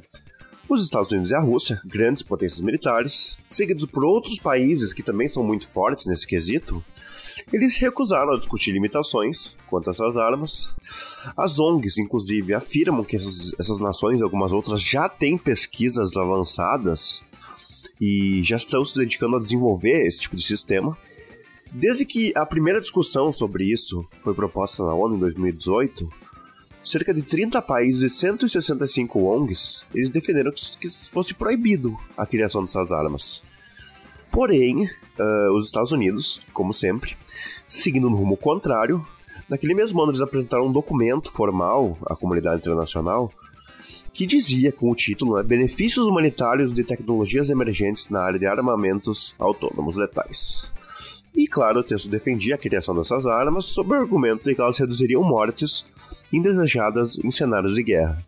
os 0.68 0.84
Estados 0.84 1.10
Unidos 1.10 1.30
e 1.30 1.34
a 1.34 1.40
Rússia, 1.40 1.80
grandes 1.84 2.22
potências 2.22 2.60
militares, 2.60 3.36
seguidos 3.46 3.86
por 3.86 4.04
outros 4.04 4.38
países 4.38 4.92
que 4.92 5.02
também 5.02 5.28
são 5.28 5.42
muito 5.42 5.66
fortes 5.66 6.06
nesse 6.06 6.24
quesito, 6.26 6.84
eles 7.52 7.76
recusaram 7.78 8.34
a 8.34 8.38
discutir 8.38 8.70
limitações 8.70 9.56
quanto 9.68 9.88
a 9.88 9.90
essas 9.90 10.16
armas. 10.16 10.72
As 11.36 11.58
ONGs, 11.58 11.98
inclusive, 11.98 12.54
afirmam 12.54 13.02
que 13.02 13.16
essas, 13.16 13.52
essas 13.58 13.80
nações 13.80 14.20
e 14.20 14.22
algumas 14.22 14.52
outras 14.52 14.80
já 14.80 15.08
têm 15.08 15.36
pesquisas 15.36 16.16
avançadas 16.16 17.22
e 18.00 18.40
já 18.44 18.56
estão 18.56 18.84
se 18.84 18.96
dedicando 18.96 19.36
a 19.36 19.40
desenvolver 19.40 20.06
esse 20.06 20.20
tipo 20.20 20.36
de 20.36 20.44
sistema. 20.44 20.96
Desde 21.72 22.04
que 22.04 22.32
a 22.36 22.44
primeira 22.44 22.80
discussão 22.80 23.30
sobre 23.30 23.64
isso 23.64 24.06
foi 24.20 24.34
proposta 24.34 24.84
na 24.84 24.92
ONU 24.92 25.16
em 25.16 25.20
2018, 25.20 26.08
cerca 26.84 27.14
de 27.14 27.22
30 27.22 27.62
países 27.62 28.12
e 28.12 28.16
165 28.16 29.20
ONGs, 29.20 29.84
eles 29.94 30.10
defenderam 30.10 30.50
que 30.52 30.88
fosse 30.90 31.32
proibido 31.32 31.96
a 32.16 32.26
criação 32.26 32.62
dessas 32.62 32.90
armas. 32.90 33.42
Porém, 34.32 34.84
uh, 34.84 35.52
os 35.54 35.66
Estados 35.66 35.92
Unidos, 35.92 36.40
como 36.52 36.72
sempre, 36.72 37.16
seguindo 37.68 38.10
no 38.10 38.16
rumo 38.16 38.36
contrário, 38.36 39.06
naquele 39.48 39.74
mesmo 39.74 40.00
ano 40.00 40.10
eles 40.10 40.22
apresentaram 40.22 40.66
um 40.66 40.72
documento 40.72 41.30
formal 41.30 41.96
à 42.06 42.16
comunidade 42.16 42.60
internacional 42.60 43.32
que 44.12 44.26
dizia 44.26 44.72
com 44.72 44.90
o 44.90 44.94
título 44.94 45.36
né, 45.36 45.42
Benefícios 45.42 46.04
Humanitários 46.06 46.72
de 46.72 46.82
Tecnologias 46.82 47.48
Emergentes 47.48 48.08
na 48.08 48.22
Área 48.22 48.40
de 48.40 48.46
Armamentos 48.46 49.34
Autônomos 49.38 49.96
Letais. 49.96 50.68
E 51.40 51.46
claro, 51.46 51.80
o 51.80 51.82
texto 51.82 52.10
defendia 52.10 52.54
a 52.54 52.58
criação 52.58 52.94
dessas 52.94 53.26
armas 53.26 53.64
sob 53.64 53.94
o 53.94 53.94
argumento 53.94 54.44
de 54.44 54.54
que 54.54 54.60
elas 54.60 54.76
reduziriam 54.76 55.22
mortes 55.22 55.86
indesejadas 56.30 57.16
em 57.16 57.30
cenários 57.30 57.76
de 57.76 57.82
guerra. 57.82 58.22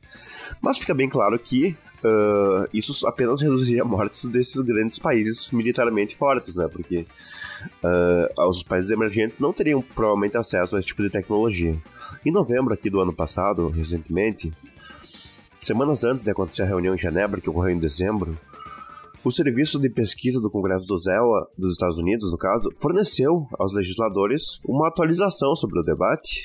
Mas 0.63 0.79
fica 0.79 0.95
bem 0.95 1.11
claro 1.11 1.39
que 1.39 1.77
uh, 2.03 2.67
isso 2.73 3.07
apenas 3.07 3.43
reduziria 3.43 3.85
mortes 3.85 4.27
desses 4.31 4.59
grandes 4.63 4.99
países 4.99 5.51
militarmente 5.51 6.17
fortes, 6.17 6.57
né? 6.57 6.67
Porque 6.69 7.05
uh, 7.85 8.49
os 8.49 8.63
países 8.63 8.91
emergentes 8.91 9.39
não 9.39 9.53
teriam 9.53 9.83
provavelmente 9.83 10.39
acesso 10.39 10.75
a 10.75 10.79
esse 10.79 10.89
tipo 10.89 11.03
de 11.03 11.11
tecnologia. 11.11 11.77
Em 12.25 12.33
novembro 12.33 12.73
aqui 12.73 12.89
do 12.89 12.99
ano 12.99 13.13
passado, 13.13 13.69
recentemente, 13.69 14.51
semanas 15.55 16.03
antes 16.03 16.25
de 16.25 16.31
acontecer 16.31 16.63
a 16.63 16.67
reunião 16.67 16.95
em 16.95 16.99
Genebra, 16.99 17.43
que 17.43 17.51
ocorreu 17.51 17.77
em 17.77 17.79
dezembro, 17.79 18.39
o 19.25 19.31
Serviço 19.31 19.79
de 19.79 19.89
Pesquisa 19.89 20.41
do 20.41 20.51
Congresso 20.51 20.87
do 20.87 20.99
ZEA 20.99 21.21
dos 21.57 21.73
Estados 21.73 21.97
Unidos, 21.99 22.31
no 22.31 22.39
caso, 22.39 22.71
forneceu 22.81 23.47
aos 23.59 23.73
legisladores 23.73 24.59
uma 24.67 24.89
atualização 24.89 25.55
sobre 25.55 25.79
o 25.79 25.83
debate. 25.83 26.43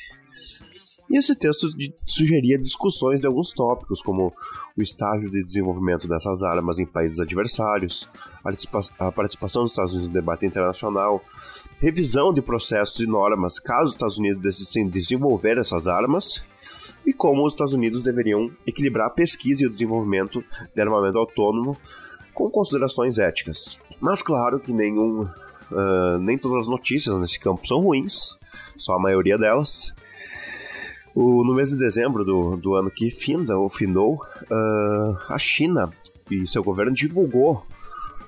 E 1.10 1.18
esse 1.18 1.34
texto 1.36 1.70
sugeria 2.06 2.60
discussões 2.60 3.22
de 3.22 3.28
alguns 3.28 3.52
tópicos, 3.52 4.02
como 4.02 4.32
o 4.78 4.82
estágio 4.82 5.32
de 5.32 5.42
desenvolvimento 5.42 6.08
dessas 6.08 6.44
armas 6.44 6.78
em 6.78 6.86
países 6.86 7.20
adversários, 7.20 8.08
a 9.00 9.12
participação 9.12 9.64
dos 9.64 9.72
Estados 9.72 9.94
Unidos 9.94 10.10
no 10.10 10.14
debate 10.14 10.46
internacional, 10.46 11.24
revisão 11.80 12.32
de 12.32 12.42
processos 12.42 13.00
e 13.00 13.08
normas 13.08 13.58
caso 13.58 13.86
os 13.86 13.92
Estados 13.94 14.18
Unidos 14.18 14.44
decidissem 14.44 14.88
desenvolver 14.88 15.58
essas 15.58 15.88
armas, 15.88 16.44
e 17.06 17.14
como 17.14 17.46
os 17.46 17.54
Estados 17.54 17.74
Unidos 17.74 18.04
deveriam 18.04 18.52
equilibrar 18.68 19.08
a 19.08 19.12
pesquisa 19.12 19.64
e 19.64 19.66
o 19.66 19.70
desenvolvimento 19.70 20.44
de 20.76 20.82
armamento 20.82 21.18
autônomo 21.18 21.78
com 22.38 22.52
considerações 22.52 23.18
éticas. 23.18 23.80
Mas 24.00 24.22
claro 24.22 24.60
que 24.60 24.72
nenhum, 24.72 25.24
uh, 25.24 26.20
nem 26.20 26.38
todas 26.38 26.66
as 26.66 26.70
notícias 26.70 27.18
nesse 27.18 27.40
campo 27.40 27.68
são 27.68 27.82
ruins, 27.82 28.38
só 28.78 28.94
a 28.94 29.00
maioria 29.00 29.40
delas. 29.40 29.92
O, 31.16 31.44
no 31.44 31.56
mês 31.56 31.72
de 31.72 31.80
dezembro 31.80 32.24
do, 32.24 32.56
do 32.56 32.76
ano 32.76 32.92
que 32.92 33.10
finda 33.10 33.58
ou 33.58 33.66
uh, 33.68 35.18
a 35.30 35.38
China 35.40 35.92
e 36.30 36.46
seu 36.46 36.64
governo 36.64 36.94
divulgou 36.94 37.66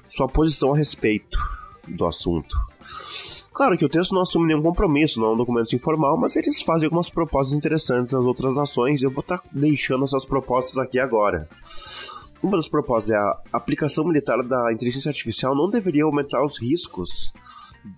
sua 0.10 0.28
posição 0.28 0.74
a 0.74 0.78
respeito 0.78 1.38
do 1.88 2.08
assunto. 2.08 2.58
Claro 3.54 3.78
que 3.78 3.86
o 3.86 3.90
texto 3.90 4.16
não 4.16 4.24
assume 4.24 4.48
nenhum 4.48 4.64
compromisso, 4.64 5.20
não 5.20 5.28
é 5.28 5.34
um 5.34 5.38
documento 5.38 5.76
informal, 5.76 6.18
mas 6.18 6.36
eles 6.36 6.64
fazem 6.64 6.88
algumas 6.88 7.12
propostas 7.12 7.56
interessantes 7.56 8.14
nas 8.14 8.26
outras 8.26 8.56
nações 8.56 9.02
e 9.02 9.06
eu 9.06 9.12
vou 9.12 9.22
estar 9.22 9.38
tá 9.38 9.50
deixando 9.52 10.06
essas 10.06 10.26
propostas 10.26 10.80
aqui 10.80 10.98
agora. 10.98 11.48
Uma 12.42 12.56
das 12.58 12.70
propostas 12.70 13.12
é 13.12 13.18
a 13.18 13.42
aplicação 13.52 14.06
militar 14.06 14.42
da 14.44 14.72
inteligência 14.72 15.10
artificial 15.10 15.54
não 15.54 15.70
deveria 15.70 16.06
aumentar 16.06 16.42
os 16.42 16.58
riscos 16.58 17.34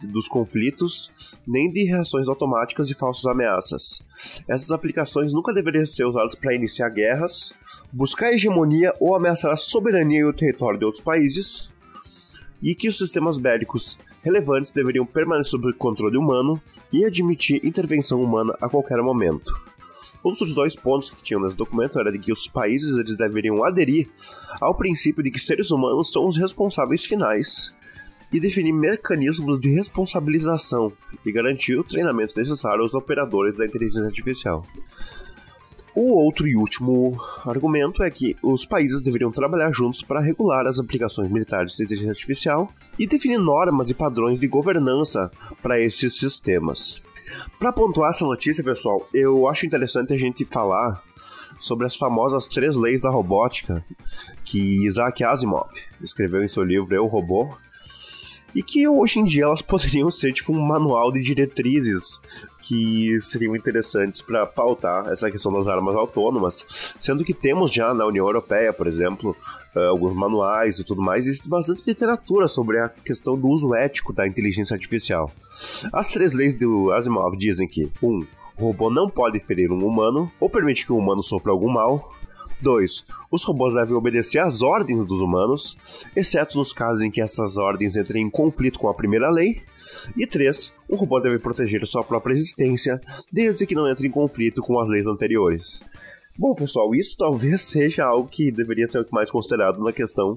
dos 0.03 0.27
conflitos, 0.27 1.37
nem 1.47 1.69
de 1.69 1.83
reações 1.83 2.27
automáticas 2.27 2.89
e 2.89 2.93
falsas 2.93 3.25
ameaças. 3.25 4.03
Essas 4.47 4.71
aplicações 4.71 5.33
nunca 5.33 5.53
deveriam 5.53 5.85
ser 5.85 6.05
usadas 6.05 6.35
para 6.35 6.55
iniciar 6.55 6.89
guerras, 6.89 7.53
buscar 7.91 8.31
hegemonia 8.31 8.93
ou 8.99 9.15
ameaçar 9.15 9.51
a 9.51 9.57
soberania 9.57 10.21
e 10.21 10.25
o 10.25 10.33
território 10.33 10.79
de 10.79 10.85
outros 10.85 11.03
países, 11.03 11.71
e 12.61 12.75
que 12.75 12.87
os 12.87 12.97
sistemas 12.97 13.37
bélicos 13.37 13.97
relevantes 14.23 14.71
deveriam 14.73 15.05
permanecer 15.05 15.51
sob 15.51 15.73
controle 15.73 16.17
humano 16.17 16.61
e 16.91 17.05
admitir 17.05 17.65
intervenção 17.65 18.23
humana 18.23 18.55
a 18.61 18.69
qualquer 18.69 19.01
momento. 19.01 19.51
Outros 20.23 20.53
dois 20.53 20.75
pontos 20.75 21.09
que 21.09 21.23
tinham 21.23 21.41
nesse 21.41 21.57
documento 21.57 21.99
era 21.99 22.11
de 22.11 22.19
que 22.19 22.31
os 22.31 22.47
países 22.47 22.95
eles 22.97 23.17
deveriam 23.17 23.63
aderir 23.63 24.09
ao 24.59 24.75
princípio 24.75 25.23
de 25.23 25.31
que 25.31 25.39
seres 25.39 25.71
humanos 25.71 26.11
são 26.11 26.27
os 26.27 26.37
responsáveis 26.37 27.05
finais 27.05 27.73
e 28.31 28.39
definir 28.39 28.71
mecanismos 28.71 29.59
de 29.59 29.69
responsabilização 29.69 30.93
e 31.25 31.31
garantir 31.31 31.77
o 31.77 31.83
treinamento 31.83 32.37
necessário 32.37 32.81
aos 32.81 32.93
operadores 32.93 33.57
da 33.57 33.65
inteligência 33.65 34.05
artificial. 34.05 34.63
O 35.93 36.15
outro 36.15 36.47
e 36.47 36.55
último 36.55 37.17
argumento 37.45 38.01
é 38.01 38.09
que 38.09 38.37
os 38.41 38.65
países 38.65 39.03
deveriam 39.03 39.29
trabalhar 39.29 39.71
juntos 39.71 40.01
para 40.01 40.21
regular 40.21 40.65
as 40.65 40.79
aplicações 40.79 41.29
militares 41.29 41.75
de 41.75 41.83
inteligência 41.83 42.11
artificial 42.11 42.71
e 42.97 43.05
definir 43.05 43.39
normas 43.39 43.89
e 43.89 43.93
padrões 43.93 44.39
de 44.39 44.47
governança 44.47 45.29
para 45.61 45.81
esses 45.81 46.15
sistemas. 46.15 47.01
Para 47.59 47.71
pontuar 47.71 48.09
essa 48.09 48.25
notícia, 48.25 48.63
pessoal, 48.63 49.07
eu 49.13 49.47
acho 49.47 49.65
interessante 49.65 50.13
a 50.13 50.17
gente 50.17 50.45
falar 50.45 51.01
sobre 51.59 51.85
as 51.85 51.95
famosas 51.95 52.47
três 52.47 52.75
leis 52.75 53.03
da 53.03 53.09
robótica 53.09 53.85
que 54.43 54.85
Isaac 54.85 55.23
Asimov 55.23 55.69
escreveu 56.01 56.43
em 56.43 56.47
seu 56.47 56.63
livro 56.63 56.93
Eu 56.93 57.05
Robô 57.05 57.49
e 58.53 58.61
que 58.61 58.87
hoje 58.87 59.19
em 59.19 59.25
dia 59.25 59.43
elas 59.43 59.61
poderiam 59.61 60.09
ser 60.09 60.33
tipo 60.33 60.51
um 60.51 60.61
manual 60.61 61.11
de 61.11 61.21
diretrizes 61.21 62.19
que 62.71 63.19
seriam 63.21 63.53
interessantes 63.53 64.21
para 64.21 64.45
pautar 64.45 65.11
essa 65.11 65.29
questão 65.29 65.51
das 65.51 65.67
armas 65.67 65.93
autônomas, 65.93 66.95
sendo 66.97 67.25
que 67.25 67.33
temos 67.33 67.69
já 67.69 67.93
na 67.93 68.05
União 68.05 68.25
Europeia, 68.25 68.71
por 68.71 68.87
exemplo, 68.87 69.35
eh, 69.75 69.87
alguns 69.87 70.15
manuais 70.15 70.79
e 70.79 70.85
tudo 70.85 71.01
mais, 71.01 71.27
existe 71.27 71.49
bastante 71.49 71.83
literatura 71.85 72.47
sobre 72.47 72.79
a 72.79 72.87
questão 72.87 73.37
do 73.37 73.49
uso 73.49 73.75
ético 73.75 74.13
da 74.13 74.25
inteligência 74.25 74.73
artificial. 74.73 75.29
As 75.91 76.07
três 76.07 76.31
leis 76.33 76.57
do 76.57 76.93
Asimov 76.93 77.35
dizem 77.35 77.67
que 77.67 77.91
1. 78.01 78.07
Um, 78.07 78.25
o 78.61 78.67
robô 78.67 78.91
não 78.91 79.09
pode 79.09 79.39
ferir 79.39 79.71
um 79.71 79.83
humano 79.83 80.31
ou 80.39 80.47
permitir 80.47 80.85
que 80.85 80.93
um 80.93 80.97
humano 80.99 81.23
sofra 81.23 81.51
algum 81.51 81.67
mal. 81.67 82.13
2. 82.61 83.03
Os 83.31 83.43
robôs 83.43 83.73
devem 83.73 83.95
obedecer 83.95 84.37
às 84.37 84.61
ordens 84.61 85.03
dos 85.03 85.19
humanos, 85.19 85.75
exceto 86.15 86.59
nos 86.59 86.71
casos 86.71 87.01
em 87.01 87.09
que 87.09 87.19
essas 87.19 87.57
ordens 87.57 87.95
entrem 87.95 88.23
em 88.23 88.29
conflito 88.29 88.77
com 88.77 88.87
a 88.87 88.93
primeira 88.93 89.31
lei. 89.31 89.63
E 90.15 90.27
3. 90.27 90.75
O 90.87 90.95
robô 90.95 91.19
deve 91.19 91.39
proteger 91.39 91.83
sua 91.87 92.03
própria 92.03 92.33
existência, 92.33 93.01
desde 93.31 93.65
que 93.65 93.73
não 93.73 93.89
entre 93.89 94.07
em 94.07 94.11
conflito 94.11 94.61
com 94.61 94.79
as 94.79 94.89
leis 94.89 95.07
anteriores. 95.07 95.81
Bom, 96.37 96.53
pessoal, 96.53 96.93
isso 96.93 97.17
talvez 97.17 97.61
seja 97.67 98.05
algo 98.05 98.29
que 98.29 98.51
deveria 98.51 98.87
ser 98.87 99.03
mais 99.11 99.31
considerado 99.31 99.83
na 99.83 99.91
questão 99.91 100.35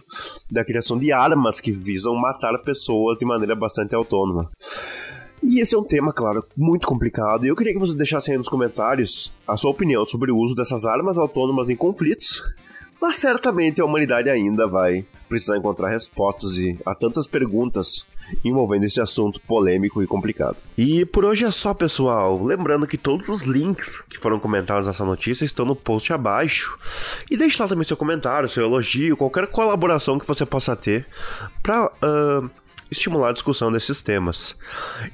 da 0.51 0.65
criação 0.65 0.99
de 0.99 1.13
armas 1.13 1.61
que 1.61 1.71
visam 1.71 2.15
matar 2.15 2.57
pessoas 2.65 3.19
de 3.19 3.27
maneira 3.27 3.55
bastante 3.55 3.95
autônoma. 3.95 4.49
E 5.47 5.61
esse 5.61 5.75
é 5.75 5.79
um 5.79 5.85
tema, 5.85 6.11
claro, 6.11 6.43
muito 6.57 6.87
complicado, 6.87 7.45
e 7.45 7.49
eu 7.49 7.55
queria 7.55 7.75
que 7.75 7.79
vocês 7.79 7.95
deixassem 7.95 8.33
aí 8.33 8.39
nos 8.39 8.49
comentários 8.49 9.31
a 9.47 9.59
sua 9.59 9.71
opinião 9.71 10.03
sobre 10.03 10.33
o 10.33 10.39
uso 10.39 10.55
dessas 10.55 10.87
armas 10.87 11.19
autônomas 11.19 11.69
em 11.69 11.77
conflitos. 11.77 12.43
Mas 12.99 13.17
certamente 13.17 13.79
a 13.79 13.85
humanidade 13.85 14.31
ainda 14.31 14.67
vai 14.67 15.05
precisar 15.29 15.59
encontrar 15.59 15.91
respostas 15.91 16.57
e 16.57 16.79
a 16.87 16.95
tantas 16.95 17.27
perguntas 17.27 18.07
envolvendo 18.43 18.85
esse 18.85 18.99
assunto 18.99 19.39
polêmico 19.43 20.03
e 20.03 20.07
complicado. 20.07 20.57
E 20.79 21.05
por 21.05 21.27
hoje 21.27 21.45
é 21.45 21.51
só, 21.51 21.75
pessoal. 21.75 22.43
Lembrando 22.43 22.87
que 22.87 22.97
todos 22.97 23.29
os 23.29 23.43
links 23.43 24.01
que 24.01 24.19
foram 24.19 24.41
comentados 24.41 24.87
nessa 24.87 25.05
notícia 25.05 25.45
estão 25.45 25.67
no 25.67 25.77
post 25.77 26.11
abaixo. 26.15 26.79
E 27.31 27.37
deixe 27.37 27.61
lá 27.61 27.69
também 27.69 27.85
seu 27.85 27.99
comentário, 27.99 28.49
seu 28.49 28.65
elogio, 28.65 29.19
qualquer 29.19 29.49
colaboração 29.49 30.19
que 30.19 30.27
você 30.27 30.47
possa 30.47 30.75
ter 30.75 31.07
para 31.63 31.87
uh, 31.87 32.51
estimular 32.95 33.31
a 33.31 33.33
discussão 33.33 33.71
desses 33.71 34.01
temas. 34.01 34.57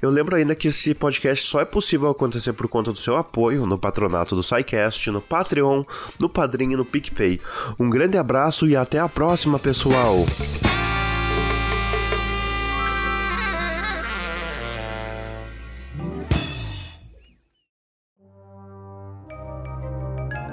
Eu 0.00 0.10
lembro 0.10 0.36
ainda 0.36 0.54
que 0.54 0.68
esse 0.68 0.94
podcast 0.94 1.46
só 1.46 1.60
é 1.60 1.64
possível 1.64 2.10
acontecer 2.10 2.52
por 2.52 2.68
conta 2.68 2.92
do 2.92 2.98
seu 2.98 3.16
apoio 3.16 3.66
no 3.66 3.78
patronato 3.78 4.36
do 4.36 4.42
SciCast, 4.42 5.10
no 5.10 5.20
Patreon, 5.20 5.82
no 6.18 6.28
Padrinho 6.28 6.72
e 6.72 6.76
no 6.76 6.84
PicPay. 6.84 7.40
Um 7.78 7.90
grande 7.90 8.16
abraço 8.16 8.68
e 8.68 8.76
até 8.76 8.98
a 8.98 9.08
próxima, 9.08 9.58
pessoal! 9.58 10.24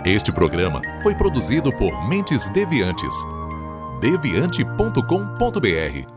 Este 0.05 0.31
programa 0.31 0.81
foi 1.03 1.13
produzido 1.15 1.75
por 1.75 2.07
Mentes 2.07 2.47
Deviantes. 2.49 3.13
deviante.com.br 3.99 6.16